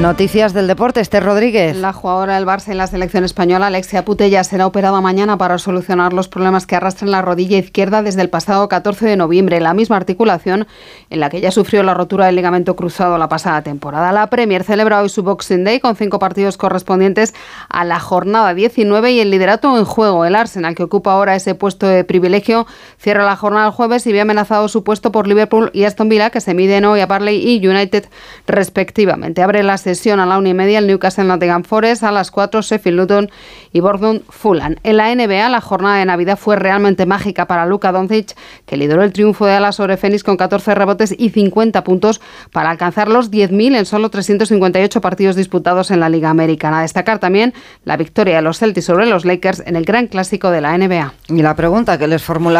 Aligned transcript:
Noticias 0.00 0.54
del 0.54 0.68
deporte, 0.68 1.00
Esther 1.00 1.24
Rodríguez. 1.24 1.76
La 1.76 1.92
jugadora 1.92 2.36
del 2.36 2.46
Barça 2.46 2.68
en 2.68 2.78
la 2.78 2.86
selección 2.86 3.24
española, 3.24 3.66
Alexia 3.66 4.04
Putella, 4.04 4.44
será 4.44 4.64
operada 4.64 5.00
mañana 5.00 5.36
para 5.36 5.58
solucionar 5.58 6.12
los 6.12 6.28
problemas 6.28 6.68
que 6.68 6.76
arrastran 6.76 7.10
la 7.10 7.20
rodilla 7.20 7.58
izquierda 7.58 8.00
desde 8.00 8.22
el 8.22 8.30
pasado 8.30 8.68
14 8.68 9.06
de 9.06 9.16
noviembre, 9.16 9.58
la 9.58 9.74
misma 9.74 9.96
articulación 9.96 10.68
en 11.10 11.18
la 11.18 11.30
que 11.30 11.40
ya 11.40 11.50
sufrió 11.50 11.82
la 11.82 11.94
rotura 11.94 12.26
del 12.26 12.36
ligamento 12.36 12.76
cruzado 12.76 13.18
la 13.18 13.28
pasada 13.28 13.62
temporada. 13.62 14.12
La 14.12 14.30
Premier 14.30 14.62
celebra 14.62 15.02
hoy 15.02 15.08
su 15.08 15.24
Boxing 15.24 15.64
Day 15.64 15.80
con 15.80 15.96
cinco 15.96 16.20
partidos 16.20 16.56
correspondientes 16.56 17.34
a 17.68 17.84
la 17.84 17.98
jornada 17.98 18.54
19 18.54 19.10
y 19.10 19.18
el 19.18 19.32
liderato 19.32 19.76
en 19.76 19.84
juego. 19.84 20.24
El 20.24 20.36
Arsenal, 20.36 20.76
que 20.76 20.84
ocupa 20.84 21.12
ahora 21.12 21.34
ese 21.34 21.56
puesto 21.56 21.88
de 21.88 22.04
privilegio, 22.04 22.68
cierra 22.98 23.24
la 23.24 23.34
jornada 23.34 23.66
el 23.66 23.72
jueves 23.72 24.06
y 24.06 24.12
ve 24.12 24.20
amenazado 24.20 24.68
su 24.68 24.84
puesto 24.84 25.10
por 25.10 25.26
Liverpool 25.26 25.72
y 25.74 25.82
Aston 25.82 26.08
Villa, 26.08 26.30
que 26.30 26.40
se 26.40 26.54
miden 26.54 26.84
hoy 26.84 27.00
a 27.00 27.06
Barley 27.06 27.42
y 27.44 27.66
United 27.66 28.06
respectivamente. 28.46 29.42
Abre 29.42 29.64
las 29.64 29.87
sesión 29.94 30.20
a 30.20 30.26
la 30.26 30.38
una 30.38 30.50
y 30.50 30.54
media 30.54 30.78
el 30.78 30.86
Newcastle 30.86 31.24
Nottingham 31.24 31.64
Forest, 31.64 32.02
a 32.02 32.12
las 32.12 32.30
4 32.30 32.60
Sheffield 32.60 32.98
Luton 32.98 33.30
y 33.72 33.80
Bournemouth 33.80 34.22
Fulham. 34.28 34.76
En 34.82 34.96
la 34.98 35.14
NBA, 35.14 35.48
la 35.48 35.60
jornada 35.60 35.96
de 35.96 36.04
Navidad 36.04 36.38
fue 36.38 36.56
realmente 36.56 37.06
mágica 37.06 37.46
para 37.46 37.64
Luka 37.66 37.92
Doncic, 37.92 38.36
que 38.66 38.76
lideró 38.76 39.02
el 39.02 39.12
triunfo 39.12 39.46
de 39.46 39.52
Alas 39.52 39.76
sobre 39.76 39.96
Phoenix 39.96 40.24
con 40.24 40.36
14 40.36 40.74
rebotes 40.74 41.14
y 41.16 41.30
50 41.30 41.84
puntos 41.84 42.20
para 42.52 42.70
alcanzar 42.70 43.08
los 43.08 43.30
10.000 43.30 43.78
en 43.78 43.86
solo 43.86 44.10
358 44.10 45.00
partidos 45.00 45.36
disputados 45.36 45.90
en 45.90 46.00
la 46.00 46.08
Liga 46.08 46.30
Americana. 46.30 46.82
Destacar 46.82 47.18
también 47.18 47.54
la 47.84 47.96
victoria 47.96 48.36
de 48.36 48.42
los 48.42 48.58
Celtics 48.58 48.86
sobre 48.86 49.06
los 49.06 49.24
Lakers 49.24 49.62
en 49.66 49.76
el 49.76 49.84
Gran 49.84 50.06
Clásico 50.06 50.50
de 50.50 50.60
la 50.60 50.76
NBA. 50.76 51.14
Y 51.28 51.42
la 51.42 51.56
pregunta 51.56 51.98
que 51.98 52.08
les 52.08 52.22
formula 52.22 52.48